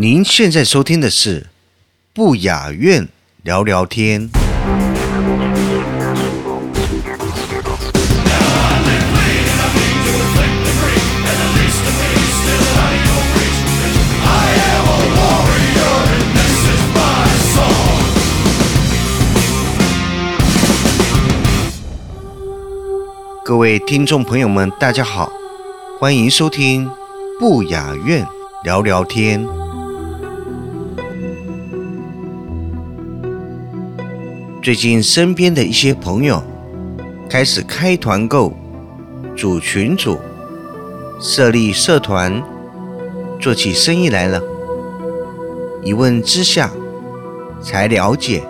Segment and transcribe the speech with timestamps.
[0.00, 1.48] 您现在收听的是
[2.14, 3.08] 不雅苑
[3.42, 4.30] 聊聊天。
[23.44, 25.32] 各位听众朋友们，大家好，
[25.98, 26.88] 欢迎收听
[27.40, 28.24] 不雅苑
[28.62, 29.57] 聊聊天。
[34.68, 36.42] 最近身边的一些朋友
[37.26, 38.52] 开始开团购、
[39.34, 40.18] 组群组、
[41.18, 42.42] 设立社团，
[43.40, 44.42] 做起生意来了。
[45.82, 46.70] 一问之下，
[47.62, 48.42] 才了解，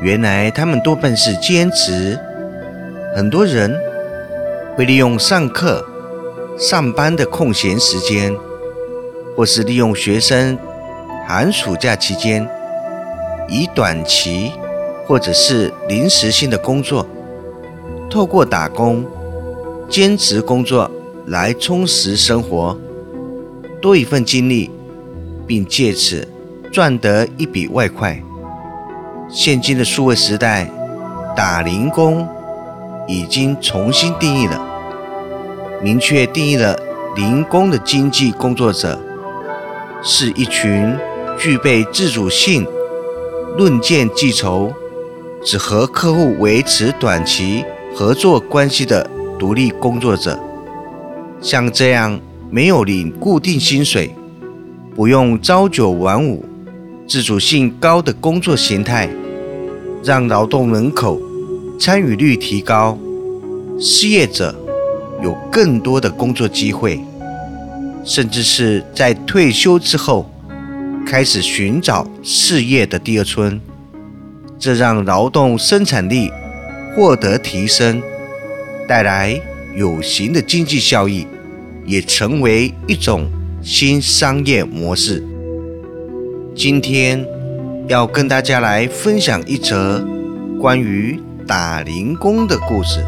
[0.00, 2.18] 原来他们多半是兼职。
[3.14, 3.72] 很多人
[4.74, 5.86] 会利用上课、
[6.58, 8.36] 上班的空闲时间，
[9.36, 10.58] 或是利用学生
[11.28, 12.44] 寒暑假期间，
[13.48, 14.50] 以短期。
[15.10, 17.04] 或者是临时性的工作，
[18.08, 19.04] 透过打工、
[19.88, 20.88] 兼职工作
[21.26, 22.78] 来充实生活，
[23.82, 24.70] 多一份经历，
[25.48, 26.28] 并借此
[26.70, 28.22] 赚得一笔外快。
[29.28, 30.70] 现今的数位时代，
[31.34, 32.24] 打零工
[33.08, 34.64] 已经重新定义了，
[35.82, 36.78] 明确定义了
[37.16, 38.96] 零工的经济工作者，
[40.04, 40.96] 是一群
[41.36, 42.64] 具备自主性、
[43.58, 44.72] 论剑计酬。
[45.42, 47.64] 只和客户维持短期
[47.94, 49.08] 合作关系的
[49.38, 50.38] 独立工作者，
[51.40, 52.20] 像这样
[52.50, 54.14] 没有领固定薪水、
[54.94, 56.44] 不用朝九晚五、
[57.08, 59.08] 自主性高的工作形态，
[60.04, 61.18] 让劳动人口
[61.78, 62.98] 参与率提高，
[63.78, 64.54] 失业者
[65.22, 67.00] 有更多的工作机会，
[68.04, 70.30] 甚至是在退休之后
[71.06, 73.58] 开始寻找事业的第二春。
[74.60, 76.30] 这让劳动生产力
[76.94, 78.02] 获得提升，
[78.86, 79.40] 带来
[79.74, 81.26] 有形的经济效益，
[81.86, 83.26] 也成为一种
[83.62, 85.24] 新商业模式。
[86.54, 87.26] 今天
[87.88, 90.06] 要跟大家来分享一则
[90.60, 93.02] 关于打零工的故事。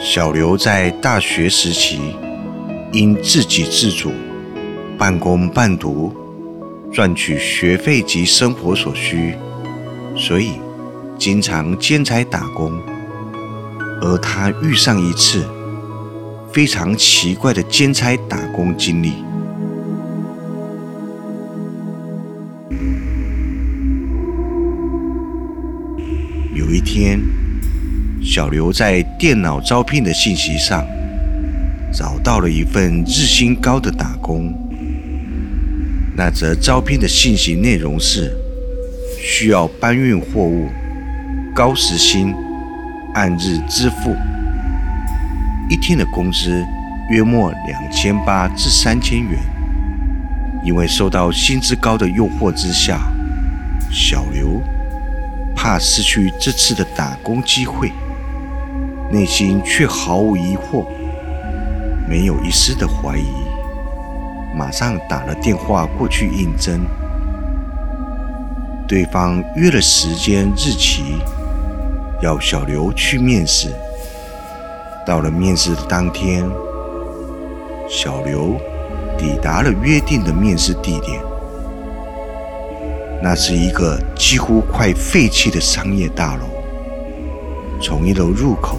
[0.00, 2.14] 小刘在大学时期
[2.92, 4.12] 因自给自足。
[4.98, 6.14] 半工半读，
[6.90, 9.34] 赚取学费及生活所需，
[10.16, 10.52] 所以
[11.18, 12.72] 经常兼差打工。
[14.00, 15.44] 而他遇上一次
[16.50, 19.12] 非常奇怪的兼差打工经历。
[26.54, 27.20] 有一天，
[28.22, 30.82] 小刘在电脑招聘的信息上
[31.92, 34.65] 找到了一份日薪高的打工。
[36.16, 38.34] 那则招聘的信息内容是：
[39.20, 40.66] 需要搬运货物，
[41.54, 42.34] 高时薪，
[43.12, 44.16] 按日支付，
[45.68, 46.64] 一天的工资
[47.10, 49.38] 约莫两千八至三千元。
[50.64, 52.98] 因为受到薪资高的诱惑之下，
[53.90, 54.62] 小刘
[55.54, 57.92] 怕失去这次的打工机会，
[59.12, 60.86] 内心却毫无疑惑，
[62.08, 63.45] 没有一丝的怀疑。
[64.56, 66.80] 马上打了电话过去应征，
[68.88, 71.18] 对方约了时间日期，
[72.22, 73.68] 要小刘去面试。
[75.06, 76.42] 到了面试的当天，
[77.86, 78.56] 小刘
[79.18, 81.20] 抵达了约定的面试地点，
[83.22, 86.46] 那是一个几乎快废弃的商业大楼。
[87.82, 88.78] 从一楼入口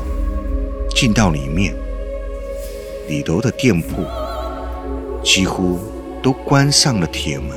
[0.90, 1.76] 进到里面，
[3.08, 4.04] 里头的店铺。
[5.28, 5.78] 几乎
[6.24, 7.50] 都关上了铁门。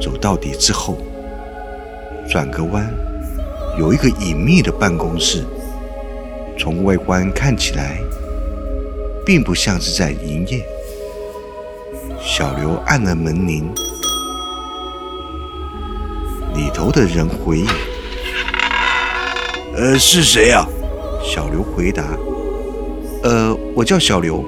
[0.00, 0.96] 走到底之后，
[2.26, 2.90] 转个弯，
[3.78, 5.44] 有一个隐秘的办公室。
[6.58, 8.00] 从外观看起来，
[9.26, 10.64] 并不像是在营业。
[12.18, 13.70] 小刘按了门铃，
[16.54, 17.66] 里头的人回应
[19.76, 20.66] ：“呃，是谁啊？
[21.22, 22.04] 小刘回答
[23.22, 24.42] ：“呃，我叫小刘，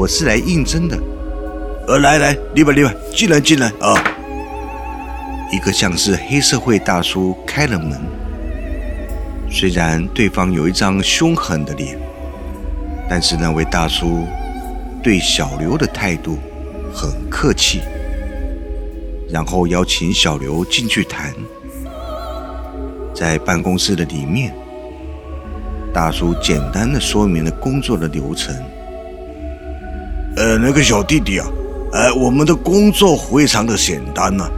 [0.00, 0.98] 我是来应征的。
[1.86, 4.02] 呃，来来，里边里边，进来进来啊！”
[5.52, 8.00] 一个像是黑社会大叔开了门。
[9.50, 11.98] 虽然对方有一张凶狠的脸，
[13.10, 14.24] 但是那位大叔
[15.02, 16.38] 对小刘的态度
[16.94, 17.82] 很客气，
[19.28, 21.34] 然后邀请小刘进去谈。
[23.14, 24.54] 在办公室的里面，
[25.92, 28.56] 大叔简单的说明了工作的流程。
[30.40, 31.46] 呃，那个小弟弟啊，
[31.92, 34.48] 呃，我们的工作非常的简单呐，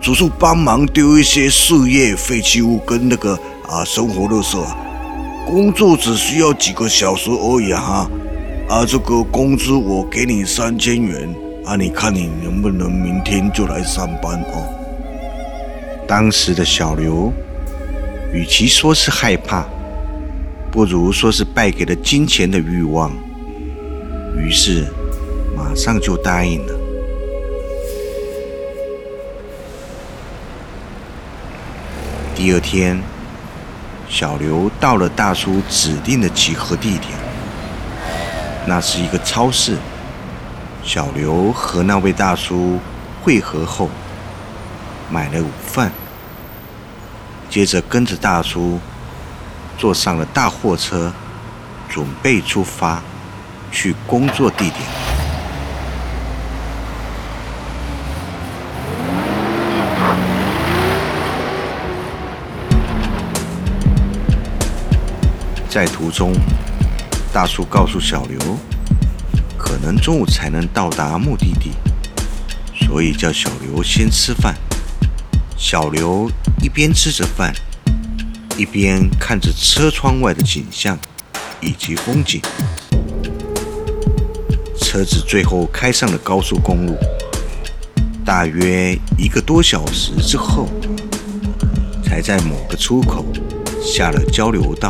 [0.00, 3.36] 只是帮忙丢一些树叶、废弃物跟那个。
[3.66, 4.76] 啊，生活乐色啊，
[5.46, 8.08] 工作只需要几个小时而已哈。
[8.68, 11.34] 啊，这个工资我给你三千元
[11.64, 14.68] 啊，你看你能不能明天就来上班哦？
[16.06, 17.32] 当时的小刘，
[18.34, 19.64] 与其说是害怕，
[20.70, 23.10] 不如说是败给了金钱的欲望，
[24.38, 24.86] 于是
[25.56, 26.74] 马上就答应了。
[32.34, 33.00] 第二天。
[34.06, 37.10] 小刘到了大叔指定的集合地点，
[38.66, 39.78] 那是一个超市。
[40.84, 42.78] 小刘和那位大叔
[43.22, 43.88] 会合后，
[45.10, 45.90] 买了午饭，
[47.48, 48.78] 接着跟着大叔
[49.78, 51.12] 坐上了大货车，
[51.88, 53.02] 准备出发
[53.72, 55.03] 去工作地点。
[65.74, 66.32] 在途中，
[67.32, 68.38] 大叔告诉小刘，
[69.58, 71.72] 可能中午才能到达目的地，
[72.86, 74.54] 所以叫小刘先吃饭。
[75.56, 76.30] 小刘
[76.62, 77.52] 一边吃着饭，
[78.56, 80.96] 一边看着车窗外的景象
[81.60, 82.40] 以及风景。
[84.80, 86.96] 车子最后开上了高速公路，
[88.24, 90.68] 大约一个多小时之后，
[92.04, 93.26] 才在某个出口
[93.82, 94.88] 下了交流道。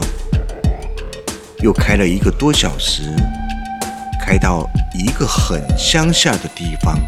[1.64, 3.04] 又开了一个多小时，
[4.20, 7.00] 开到一个很乡下的地方。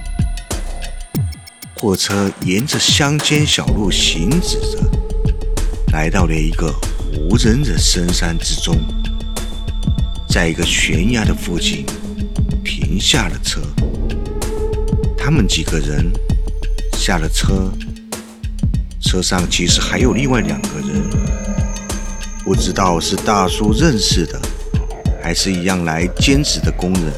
[1.75, 4.79] 货车沿着乡间小路行驶着，
[5.93, 6.75] 来到了一个
[7.21, 8.79] 无人的深山之中。
[10.27, 11.85] 在一个悬崖的附近
[12.65, 13.61] 停下了车，
[15.19, 16.11] 他们几个人
[16.95, 17.71] 下了车，
[19.03, 21.26] 车上其实还有另外两个人。
[22.47, 24.41] 不知道是大叔认识的，
[25.21, 27.13] 还是一样来兼职的工人。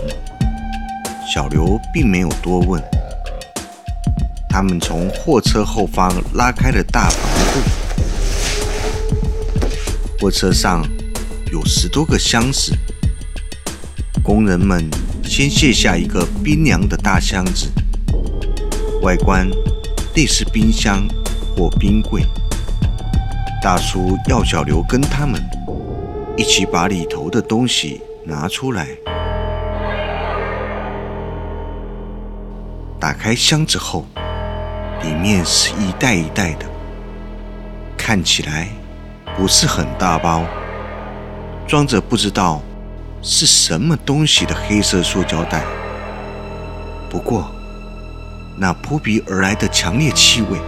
[1.31, 2.83] 小刘并没有多问。
[4.49, 7.17] 他们从货车后方拉开了大篷
[7.53, 7.61] 布，
[10.19, 10.83] 货车上
[11.53, 12.73] 有十多个箱子。
[14.23, 14.89] 工人们
[15.23, 17.71] 先卸下一个冰凉的大箱子，
[19.03, 19.47] 外观
[20.15, 21.07] 类似冰箱
[21.55, 22.25] 或冰柜。
[23.69, 25.39] 大叔要小刘跟他们
[26.39, 28.89] 一起把里头的东西拿出来。
[32.99, 34.07] 打开箱子后，
[35.03, 36.65] 里面是一袋一袋的，
[37.95, 38.69] 看起来
[39.37, 40.45] 不是很大包，
[41.67, 42.63] 装着不知道
[43.21, 45.63] 是什么东西的黑色塑胶袋。
[47.11, 47.51] 不过，
[48.57, 50.59] 那扑鼻而来的强烈气味，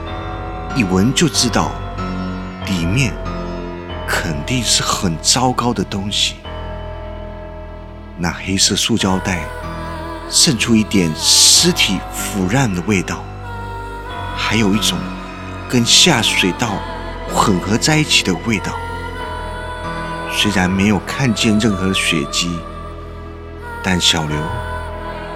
[0.76, 1.70] 一闻就知道。
[2.70, 3.12] 里面
[4.06, 6.36] 肯定是很糟糕的东西。
[8.16, 9.40] 那黑色塑胶袋
[10.30, 13.24] 渗出一点尸体腐烂的味道，
[14.36, 14.96] 还有一种
[15.68, 16.70] 跟下水道
[17.28, 18.72] 混合在一起的味道。
[20.30, 22.56] 虽然没有看见任何血迹，
[23.82, 24.36] 但小刘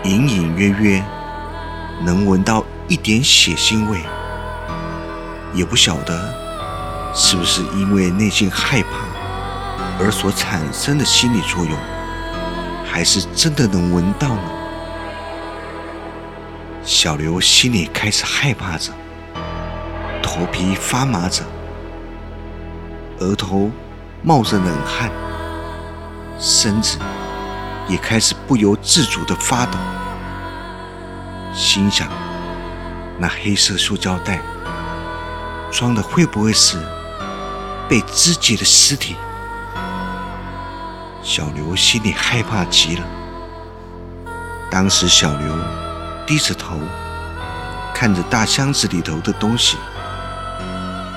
[0.05, 1.05] 隐隐约约
[2.05, 3.99] 能闻到一点血腥味，
[5.53, 6.44] 也不晓得。
[7.15, 8.89] 是不是因为内心害怕
[10.01, 11.79] 而所产生的心理作用，
[12.85, 14.43] 还是真的能闻到呢？
[16.83, 18.93] 小刘心里开始害怕着，
[20.21, 21.45] 头皮发麻着，
[23.21, 23.71] 额头
[24.21, 25.09] 冒着冷汗，
[26.41, 26.99] 身子
[27.87, 29.79] 也开始不由自主地发抖，
[31.55, 32.09] 心想：
[33.19, 34.41] 那黑色塑胶袋
[35.71, 36.77] 装的会不会是？
[37.89, 39.17] 被肢解的尸体，
[41.23, 43.03] 小刘心里害怕极了。
[44.71, 45.55] 当时，小刘
[46.27, 46.79] 低着头
[47.95, 49.77] 看着大箱子里头的东西。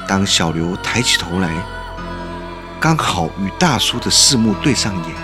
[0.07, 1.49] 当小刘抬起头来，
[2.79, 5.15] 刚好与大叔的四目对上眼。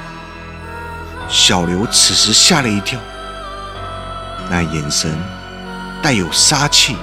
[1.29, 2.99] 小刘此时吓了一跳，
[4.49, 5.17] 那眼神
[6.01, 6.95] 带有杀气。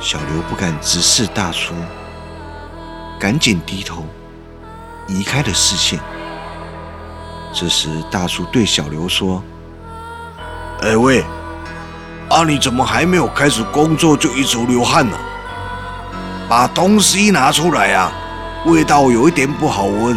[0.00, 1.74] 小刘不敢直视大叔，
[3.18, 4.04] 赶紧低头
[5.06, 5.98] 移开了视线。
[7.52, 9.42] 这时，大叔对小刘说
[10.82, 11.24] ：“哎喂，
[12.28, 15.16] 啊你怎么还没有开始工作就一直流汗呢？
[16.48, 18.12] 把东西拿出来啊，
[18.66, 20.16] 味道有一点不好闻。”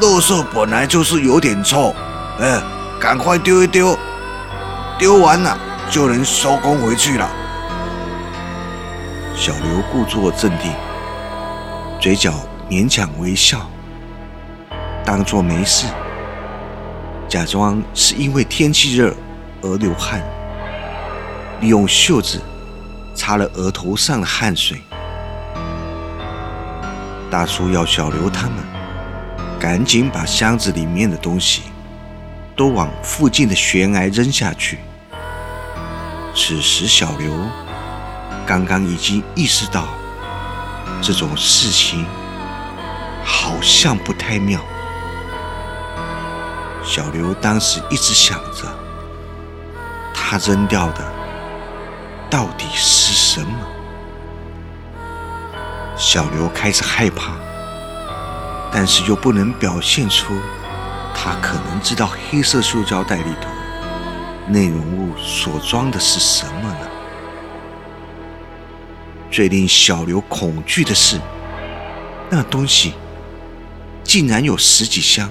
[0.00, 1.92] 垃圾本来就是有点臭，
[2.38, 2.62] 哎，
[3.00, 3.98] 赶快丢一丢，
[4.96, 5.58] 丢完了
[5.90, 7.28] 就能收工回去了。
[9.34, 10.72] 小刘故作镇定，
[12.00, 12.32] 嘴角
[12.70, 13.68] 勉强微笑，
[15.04, 15.88] 当作没事，
[17.28, 19.12] 假装是因为天气热
[19.62, 20.22] 而流汗，
[21.60, 22.40] 利用袖子
[23.16, 24.80] 擦了额头上的汗水。
[27.28, 28.56] 大叔要小刘他们。
[29.60, 31.62] 赶紧把箱子里面的东西
[32.54, 34.78] 都往附近的悬崖扔下去。
[36.32, 37.28] 此时，小刘
[38.46, 39.88] 刚刚已经意识到
[41.00, 42.04] 这种事情
[43.24, 44.60] 好像不太妙。
[46.84, 48.64] 小刘当时一直想着，
[50.14, 51.04] 他扔掉的
[52.30, 53.58] 到底是什么？
[55.96, 57.32] 小刘开始害怕。
[58.70, 60.34] 但是又不能表现出
[61.14, 63.48] 他可能知道黑色塑胶袋里头
[64.46, 66.76] 内容物所装的是什么？
[69.38, 71.20] 最令小刘恐惧的是，
[72.28, 72.94] 那东西
[74.02, 75.30] 竟然有十几箱。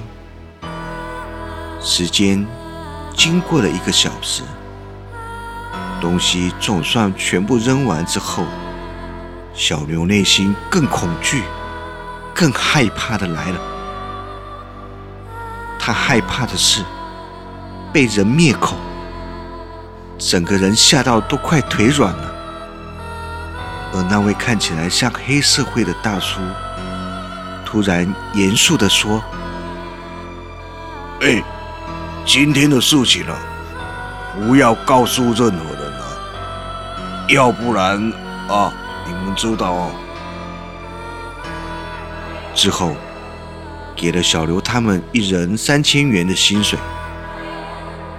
[1.81, 2.47] 时间
[3.17, 4.43] 经过了一个小时，
[5.99, 8.45] 东西总算全部扔完之后，
[9.53, 11.43] 小刘内心更恐惧。
[12.33, 13.59] 更害怕的来了，
[15.77, 16.81] 他害怕的是
[17.91, 18.77] 被人灭口，
[20.17, 22.26] 整个人吓到都快腿软了。
[23.93, 26.39] 而那位看起来像黑社会的大叔，
[27.65, 29.23] 突然严肃地说
[31.21, 31.41] ：“哎，
[32.25, 33.35] 今天的事情啊，
[34.35, 36.05] 不要告诉任何人啊，
[37.29, 38.11] 要不然
[38.49, 38.71] 啊，
[39.05, 39.91] 你们知道哦。”
[42.53, 42.95] 之后，
[43.95, 46.77] 给了小刘他们一人三千元的薪水。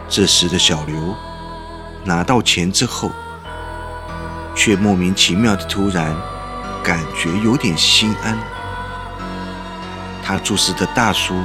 [0.09, 1.15] 这时的小刘
[2.05, 3.11] 拿到钱之后，
[4.59, 6.13] 却莫名其妙的突然
[6.83, 8.37] 感觉有点心安。
[10.21, 11.41] 他注视着大叔，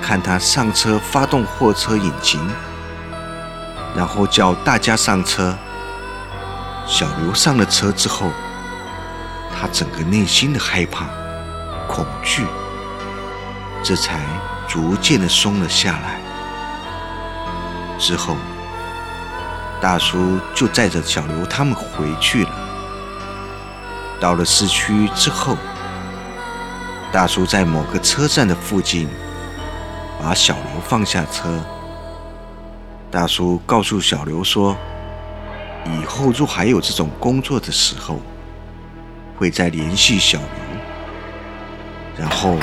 [0.00, 2.40] 看他上车发动货车引擎，
[3.96, 5.58] 然后叫大家上车。
[6.86, 8.30] 小刘上了车之后，
[9.58, 11.06] 他整个内心的害怕。
[11.88, 12.46] 恐惧，
[13.82, 14.20] 这才
[14.68, 16.20] 逐渐的松了下来。
[17.98, 18.36] 之后，
[19.84, 22.50] 大叔就载着小刘他们回去了。
[24.18, 25.58] 到了市区之后，
[27.12, 29.06] 大叔在某个车站的附近
[30.18, 31.62] 把小刘放下车。
[33.10, 34.74] 大叔告诉小刘说
[35.84, 38.22] ：“以后若还有这种工作的时候，
[39.36, 40.80] 会再联系小刘。”
[42.16, 42.56] 然后，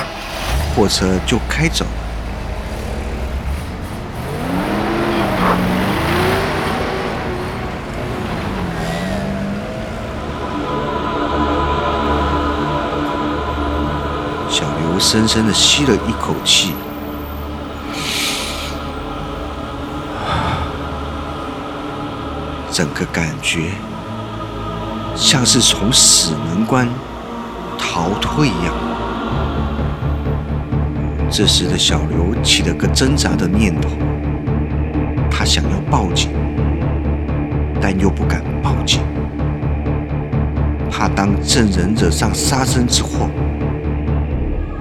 [0.74, 2.01] 货车就开走了。
[15.12, 16.72] 深深的吸了一口气，
[22.70, 23.72] 整个感觉
[25.14, 26.88] 像是从死门关
[27.78, 28.72] 逃脱一样。
[31.30, 33.90] 这时的小刘起了个挣扎的念头，
[35.30, 36.30] 他想要报警，
[37.82, 39.02] 但又不敢报警，
[40.90, 43.28] 怕当证人惹上杀身之祸。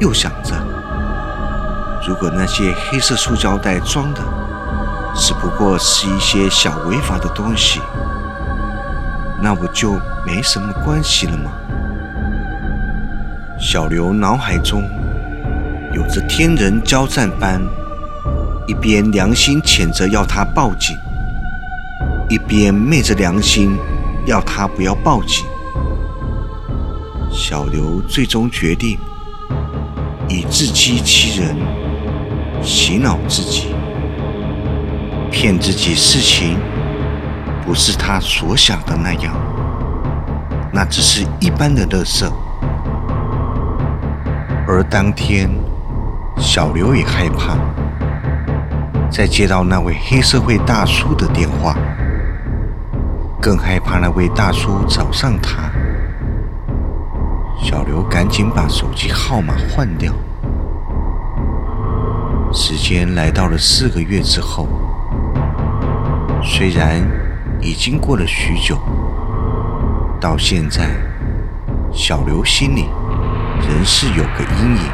[0.01, 0.55] 又想着，
[2.07, 4.21] 如果那些黑色塑胶袋装的
[5.13, 7.79] 只不过是一些小违法的东西，
[9.39, 9.93] 那不就
[10.25, 11.51] 没什么关系了吗？
[13.59, 14.83] 小刘脑海中。
[15.93, 17.61] 有着天人交战般，
[18.65, 20.97] 一边良心谴责要他报警，
[22.29, 23.77] 一边昧着良心
[24.25, 25.45] 要他不要报警。
[27.29, 28.97] 小刘最终决定
[30.31, 31.57] 以自欺欺人，
[32.63, 33.75] 洗脑自己，
[35.29, 36.57] 骗自己事情
[37.65, 39.35] 不是他所想的那样，
[40.71, 42.31] 那只是一般的乐色。
[44.65, 45.49] 而当天，
[46.37, 47.57] 小刘也害怕，
[49.11, 51.75] 再接到那位黑社会大叔的电话，
[53.41, 55.69] 更害怕那位大叔找上他。
[57.63, 60.11] 小刘赶紧把手机号码换掉。
[62.51, 64.67] 时间来到了四个月之后，
[66.43, 66.99] 虽然
[67.61, 68.77] 已经过了许久，
[70.19, 70.89] 到现在，
[71.93, 72.89] 小刘心里
[73.69, 74.91] 仍是有个阴影。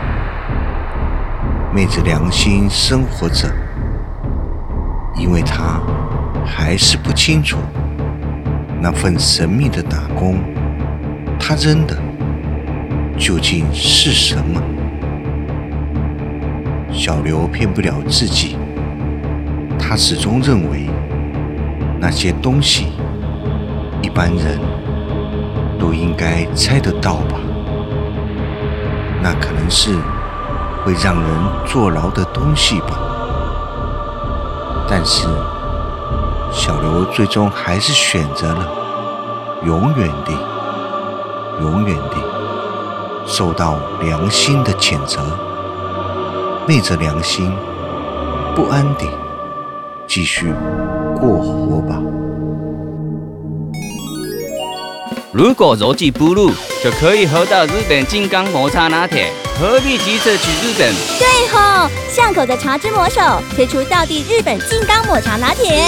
[1.74, 3.50] 昧着良心生活着，
[5.16, 5.82] 因为他
[6.46, 7.58] 还是不清楚
[8.82, 10.40] 那份神秘的打工，
[11.40, 11.98] 他扔的
[13.18, 14.62] 究竟是什么。
[16.92, 18.56] 小刘骗不了自己，
[19.78, 20.90] 他始终认为
[22.00, 22.88] 那些东西，
[24.02, 24.60] 一般人
[25.80, 27.40] 都应该猜得到吧？
[29.22, 29.98] 那可能是。
[30.86, 31.30] 会让人
[31.66, 32.98] 坐牢的东西吧，
[34.90, 35.28] 但是
[36.50, 38.66] 小刘最终还是选择了
[39.66, 40.32] 永远的、
[41.60, 42.16] 永远的
[43.28, 45.20] 受到良心的谴责，
[46.66, 47.52] 昧着良心、
[48.56, 49.06] 不安地
[50.08, 50.54] 继续
[51.20, 52.00] 过活吧。
[55.34, 59.30] 如果逻辑不入，就可以喝到日本金刚抹茶拿铁。
[59.60, 60.94] 何必急着去日本？
[61.20, 63.22] 对吼，巷口的茶之魔手
[63.56, 65.84] 推出到地日本金刚抹茶拿铁，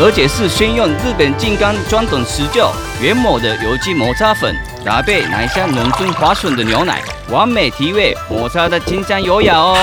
[0.00, 2.70] 而且是先用日本金刚专等持久
[3.02, 4.54] 原抹的有机抹茶粉，
[4.86, 9.76] 搭配奶香浓醇滑顺的牛奶，完美提味，抹茶的清香优雅哦。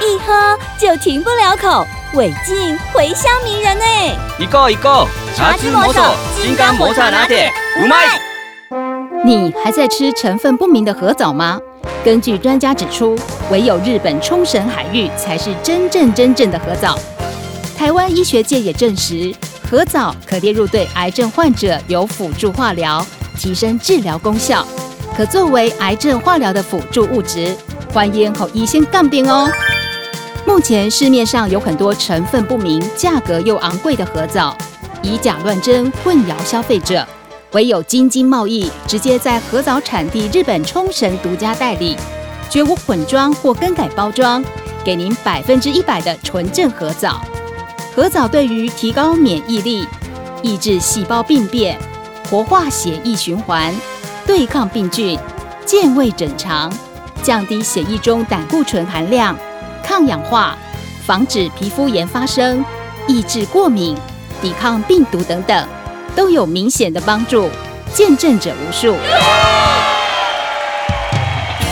[0.00, 3.84] 一喝就停不了口，尾劲回香迷人呢。
[4.40, 6.02] 一个一个，茶之魔手
[6.42, 7.48] 金刚抹茶拿铁，
[7.80, 8.20] 五麦。
[9.24, 11.56] 你还在吃成分不明的核藻吗？
[12.04, 13.16] 根据专家指出，
[13.52, 16.98] 唯有日本冲绳海域才是真正真正的核藻。
[17.78, 19.32] 台湾医学界也证实，
[19.70, 23.06] 核藻可列入对癌症患者有辅助化疗，
[23.40, 24.66] 提升治疗功效，
[25.16, 27.56] 可作为癌症化疗的辅助物质。
[27.90, 29.50] 欢迎和医生杠边哦。
[30.46, 34.54] 目前市面上有很多成分不明、价格又昂贵的核藻，
[35.02, 37.06] 以假乱真，混淆消费者。
[37.52, 41.96] 唯有京津贸易直接在核藻产地日本冲绳独家代理，
[42.50, 44.44] 绝无混装或更改包装，
[44.84, 47.24] 给您百分之一百的纯正核藻。
[47.96, 49.86] 核藻对于提高免疫力、
[50.42, 51.76] 抑制细胞病变、
[52.30, 53.74] 活化血液循环、
[54.24, 55.18] 对抗病菌、
[55.66, 56.72] 健胃整肠、
[57.24, 59.36] 降低血液中胆固醇含量、
[59.82, 60.56] 抗氧化、
[61.04, 62.64] 防止皮肤炎发生、
[63.08, 63.96] 抑制过敏、
[64.40, 65.68] 抵抗病毒等等。
[66.14, 67.48] 都有明显的帮助，
[67.94, 68.96] 见证者无数。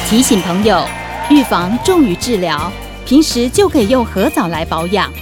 [0.09, 0.85] 提醒朋友，
[1.29, 2.71] 预防重于治疗，
[3.05, 5.12] 平时就可以用核藻来保养，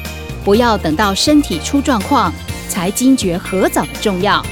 [0.44, 2.32] 不要等到身体出状况
[2.68, 4.42] 才惊觉核藻的重要。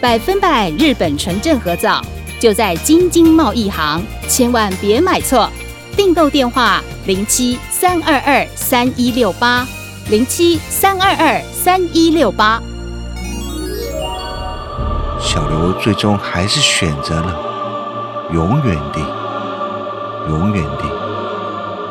[0.00, 2.02] 百分百日本纯正核藻
[2.38, 5.50] 就在京津贸易行，千万别买错。
[5.96, 9.66] 订购电话：零七三二二三一六八
[10.10, 12.60] 零七三二二三一六八。
[15.18, 17.34] 小刘最终还是选择了
[18.32, 19.00] 永远地、
[20.28, 20.84] 永远地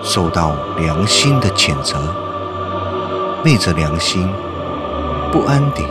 [0.04, 1.98] 受到良心的谴责，
[3.44, 4.30] 昧着良心、
[5.32, 5.84] 不安地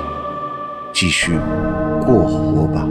[0.92, 1.40] 继续
[2.07, 2.87] 过活吧。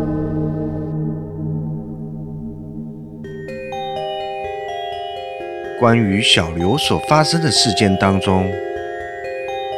[5.80, 8.49] 关于小刘所发生的事件当中，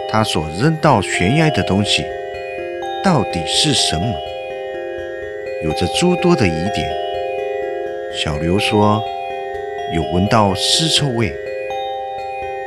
[0.10, 2.04] 他所扔到悬崖的东西
[3.04, 4.14] 到底是什么？
[5.64, 6.88] 有着诸多的疑点。
[8.14, 9.04] 小刘说
[9.96, 11.34] 有闻到尸臭味，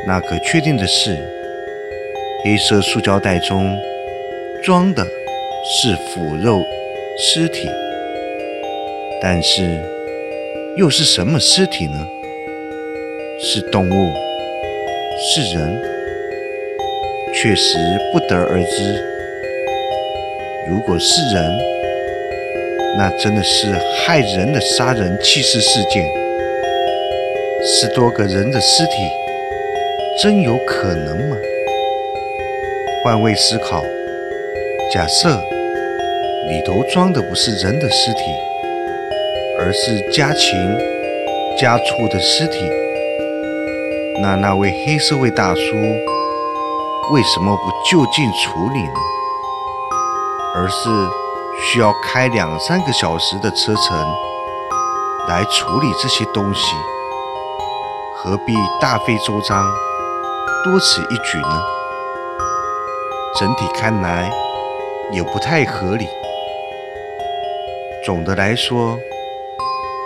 [0.07, 1.17] 那可确定的是，
[2.45, 3.79] 黑色塑胶袋中
[4.63, 5.07] 装的
[5.71, 6.65] 是腐肉
[7.19, 7.69] 尸体，
[9.21, 9.79] 但是
[10.79, 12.09] 又是什么尸体呢？
[13.39, 14.11] 是动物？
[15.21, 15.79] 是人？
[17.35, 17.77] 确实
[18.11, 19.05] 不得而知。
[20.71, 21.59] 如果是人，
[22.97, 23.67] 那真的是
[24.07, 26.03] 害人的杀人弃尸事件，
[27.63, 28.93] 十多个人的尸体，
[30.23, 31.37] 真有可能吗？
[33.05, 33.85] 换位思考，
[34.91, 35.39] 假设
[36.49, 38.21] 里头装的不是人的尸体，
[39.59, 40.57] 而是家禽、
[41.59, 42.71] 家畜的尸体，
[44.23, 45.61] 那那位黑社会大叔
[47.13, 49.01] 为什么不就近处理呢？
[50.55, 50.89] 而是？
[51.61, 54.15] 需要开两三个小时的车程
[55.27, 56.77] 来处理这些东西，
[58.15, 59.69] 何必大费周章，
[60.63, 61.63] 多此一举呢？
[63.41, 64.31] 整体看来
[65.11, 66.09] 也不太合理。
[68.09, 68.99] 总的来说，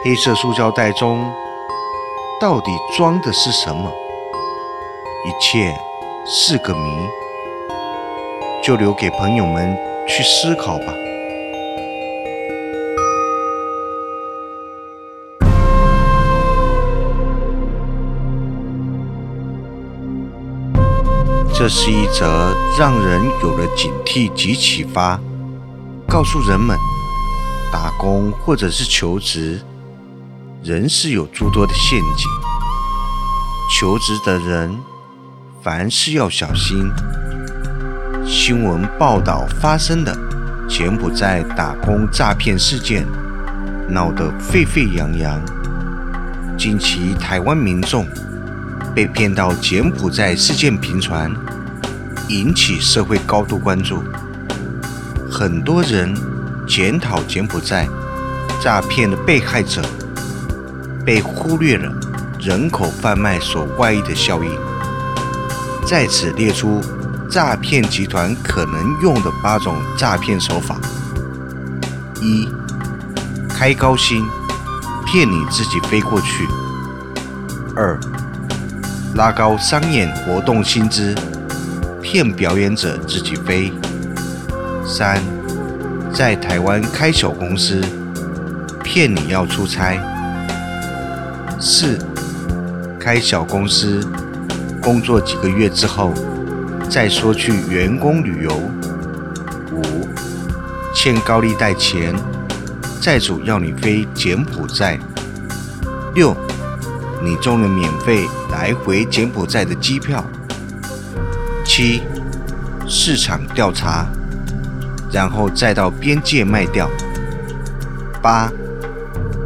[0.03, 1.25] 黑色塑胶袋中
[2.41, 3.93] 到底装的是什么？
[5.25, 5.73] 一切
[6.27, 7.07] 是个谜，
[8.61, 10.93] 就留给朋友们去思考吧。
[21.55, 25.21] 这是一则让人有了警惕及启发，
[26.09, 26.77] 告诉人们，
[27.73, 29.59] 打工或者是求职，
[30.63, 32.29] 人是有诸多的陷阱。
[33.75, 34.77] 求职的人，
[35.63, 36.91] 凡事要小心。
[38.27, 40.15] 新闻报道发生的
[40.69, 43.07] 柬埔寨打工诈骗事件，
[43.89, 45.41] 闹得沸沸扬扬。
[46.59, 48.07] 近期台湾民众。
[48.95, 51.35] 被骗到柬埔寨事件频传，
[52.29, 54.03] 引起社会高度关注。
[55.31, 56.15] 很多人
[56.75, 57.87] 检讨柬埔寨
[58.59, 59.83] 诈骗的被害者，
[61.05, 61.93] 被忽略了
[62.41, 64.51] 人口贩卖所外溢的效应。
[65.87, 66.81] 在此列出
[67.31, 70.81] 诈骗集团可能用的八种诈骗手法：
[72.23, 72.49] 一、
[73.51, 74.25] 开高薪，
[75.05, 76.47] 骗你自己飞过去；
[77.77, 78.01] 二、
[79.15, 81.15] 拉高商演活动薪资，
[82.01, 83.71] 骗表演者自己飞。
[84.87, 85.23] 三，
[86.15, 87.81] 在台湾开小公司，
[88.85, 89.99] 骗你要出差。
[91.59, 91.99] 四，
[93.01, 94.07] 开小公司，
[94.83, 96.13] 工作几个月之后，
[96.91, 98.53] 再说去员工旅游。
[99.73, 99.83] 五，
[100.95, 102.15] 欠高利贷钱，
[103.01, 104.99] 债主要你飞柬埔寨。
[106.15, 106.37] 六。
[107.25, 110.25] 你中了免费来回柬埔寨的机票。
[111.65, 112.03] 七，
[112.89, 114.09] 市场调查，
[115.13, 116.89] 然后再到边界卖掉。
[118.23, 118.51] 八，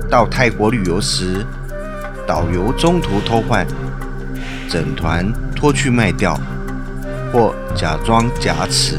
[0.08, 1.44] 到泰国旅游时，
[2.26, 3.66] 导游中途偷换，
[4.68, 6.38] 整团拖去卖掉，
[7.32, 8.98] 或假装假持。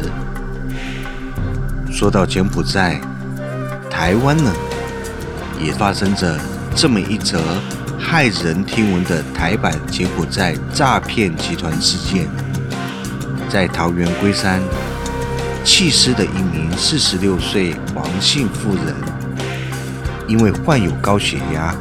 [1.91, 2.99] 说到柬埔寨，
[3.89, 4.51] 台湾呢，
[5.59, 6.37] 也发生着
[6.75, 7.41] 这么一则。
[7.99, 12.27] 骇人听闻的台版柬埔寨诈骗集团事件，
[13.49, 14.61] 在桃园龟山，
[15.67, 18.95] 弃尸的一名四十六岁王姓妇人，
[20.25, 21.75] 因为患有高血压、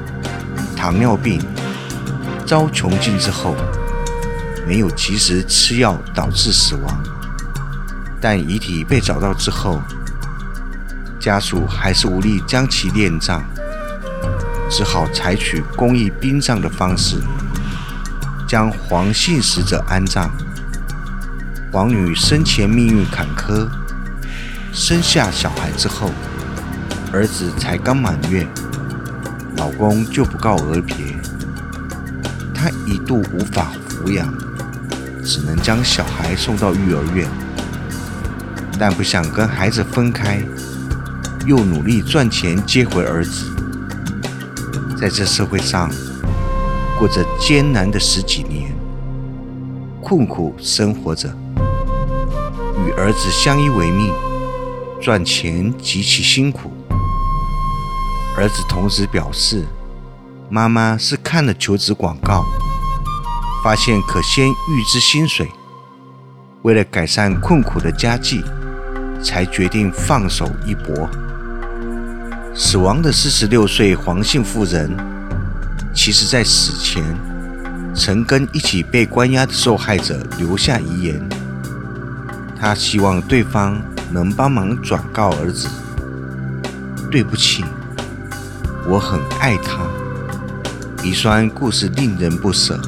[0.77, 1.40] 糖尿病，
[2.44, 3.55] 遭穷尽之后，
[4.66, 7.01] 没有及时吃药，导致死亡。
[8.20, 9.81] 但遗体被找到之后，
[11.20, 13.40] 家属还是无力将其殓葬。
[14.68, 17.18] 只好采取公益殡葬的方式，
[18.49, 20.29] 将黄姓死者安葬。
[21.72, 23.68] 王女生前命运坎坷，
[24.72, 26.11] 生下小孩之后，
[27.12, 28.46] 儿子才刚满月，
[29.57, 30.94] 老公就不告而别。
[32.55, 34.33] 她一度无法抚养，
[35.24, 37.29] 只能将小孩送到育儿院，
[38.79, 40.42] 但不想跟孩子分开，
[41.46, 43.44] 又努力赚钱接回儿子。
[44.98, 45.90] 在这社会上
[46.98, 48.72] 过着艰难的十几年，
[50.00, 51.29] 困苦生活着，
[52.87, 54.12] 与儿子相依为命，
[55.03, 56.72] 赚钱极其辛苦。
[58.37, 59.64] 儿子同时表示，
[60.49, 62.44] 妈妈是看了求职广告，
[63.64, 65.51] 发现可先预支薪水，
[66.62, 68.44] 为了改善困苦的家计，
[69.20, 71.11] 才决定放手一搏。
[72.55, 74.96] 死亡的四十六岁黄姓妇人，
[75.92, 77.03] 其实在死前
[77.96, 81.29] 曾跟一起被关押的受害者留下遗言。
[82.58, 85.68] 他希望对方能帮忙转告儿子
[87.10, 87.64] ：“对不起，
[88.88, 89.78] 我很爱他。”
[91.02, 92.80] 鼻酸故事令人不舍。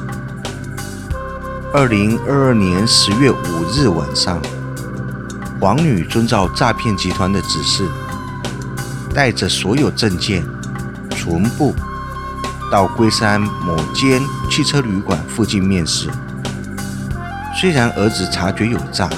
[1.73, 4.41] 二零二二年十月五日晚上，
[5.59, 7.87] 王女遵照诈骗集团的指示。
[9.11, 10.43] 带着所有证件，
[11.09, 11.73] 全部
[12.71, 16.07] 到龟山某间汽车旅馆附近面试。
[17.59, 19.09] 虽然儿子察觉有诈，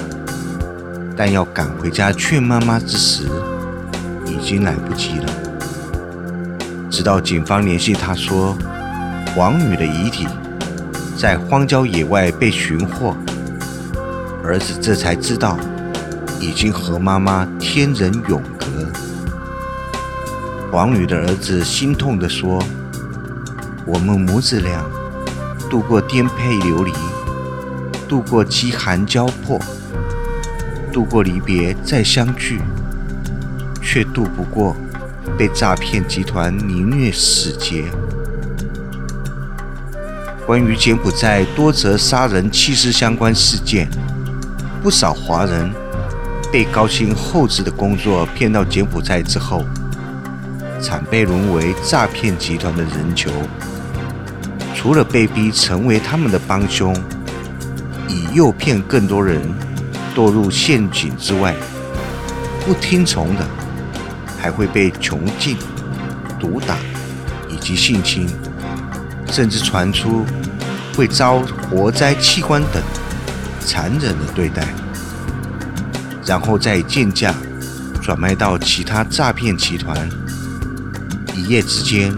[1.16, 3.24] 但要赶回家劝妈妈之时，
[4.26, 5.26] 已经来不及了。
[6.90, 8.56] 直到警方联系他说，
[9.36, 10.26] 王女的遗体
[11.16, 13.16] 在荒郊野外被寻获，
[14.42, 15.58] 儿子这才知道，
[16.40, 18.66] 已经和妈妈天人永隔。
[20.70, 22.62] 王女的儿子心痛地说
[23.86, 24.82] ：“我们母子俩
[25.68, 26.92] 度过颠沛流离，
[28.08, 29.60] 度过饥寒交迫，
[30.92, 32.60] 度过离别再相聚，
[33.82, 34.76] 却渡不过
[35.38, 37.84] 被诈骗集团凌虐死劫。
[40.46, 43.88] 关于柬埔寨多则杀人弃尸相关事件，
[44.82, 45.72] 不少华人
[46.52, 49.64] 被高薪厚职的工作骗到柬埔寨之后，
[50.80, 53.30] 惨被沦为诈骗集团的人球。
[54.74, 56.92] 除了被逼成为他们的帮凶，
[58.08, 59.40] 以诱骗更多人
[60.14, 61.54] 堕入陷阱之外，
[62.64, 63.46] 不听从的
[64.38, 65.56] 还会被囚禁、
[66.38, 66.76] 毒打
[67.48, 68.28] 以及性侵，
[69.30, 70.24] 甚至传出
[70.94, 72.82] 会遭活摘器官等
[73.60, 74.66] 残忍的对待，
[76.26, 77.34] 然后再贱价
[78.02, 80.08] 转卖到其他诈骗集团，
[81.34, 82.12] 一夜之间。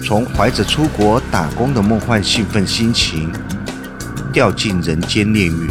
[0.00, 3.32] 从怀着出国打工的梦幻兴奋心情，
[4.32, 5.68] 掉进人间炼狱。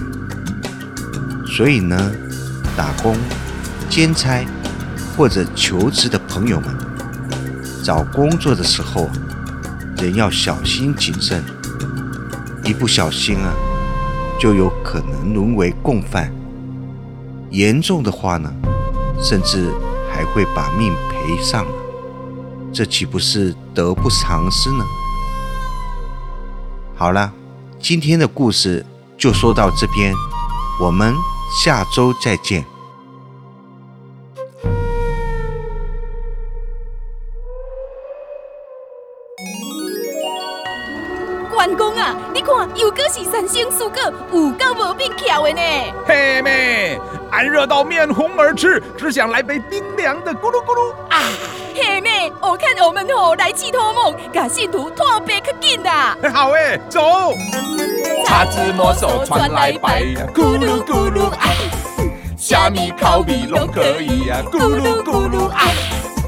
[1.57, 2.11] 所以呢，
[2.75, 3.15] 打工、
[3.89, 4.45] 兼差
[5.17, 6.69] 或者求职的朋友们，
[7.83, 9.09] 找工作的时候，
[9.97, 11.43] 人要小心谨慎，
[12.63, 13.51] 一不小心啊，
[14.39, 16.31] 就有可能沦为共犯。
[17.49, 18.53] 严重的话呢，
[19.19, 19.73] 甚至
[20.13, 21.65] 还会把命赔上。
[22.71, 24.85] 这岂不是得不偿失呢？
[26.95, 27.33] 好了，
[27.79, 28.85] 今天的故事
[29.17, 30.13] 就说到这边，
[30.79, 31.15] 我们
[31.51, 32.76] 下周再见。
[42.47, 45.61] 看又果是三星四果，有够无变巧的呢。
[46.05, 46.97] 嘿妹，
[47.29, 51.19] 俺热到面红耳赤，只想来杯冰凉的咕噜咕噜啊！
[51.75, 56.15] 嘿妹，我看我们吼来去托梦，把信徒托别可紧啦。
[56.33, 57.01] 好诶，走。
[58.25, 61.49] 叉子魔手传来白，咕噜咕噜啊，
[62.37, 65.67] 虾米烤米拢可以呀，咕噜咕噜啊。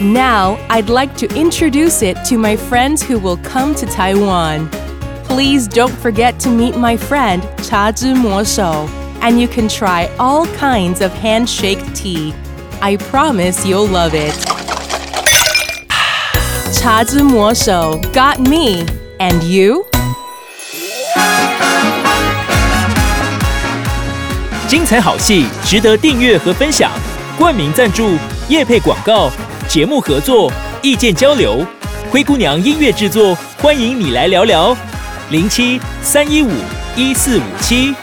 [0.00, 4.68] Now, I'd like to introduce it to my friends who will come to Taiwan.
[5.24, 8.88] Please don't forget to meet my friend Cha Zhi Mo Shou,
[9.22, 12.34] and you can try all kinds of handshake tea.
[12.80, 14.34] I promise you'll love it.
[16.78, 18.84] Cha Zhi Mo Shou got me,
[19.18, 19.84] and you?
[24.68, 26.90] 精彩好戏值得订阅和分享，
[27.38, 29.30] 冠名赞助、业配广告、
[29.71, 31.65] 节目合作、意见交流，
[32.09, 34.75] 灰姑娘音乐制作，欢迎你来聊聊，
[35.29, 36.51] 零七三一五
[36.97, 37.95] 一四五七。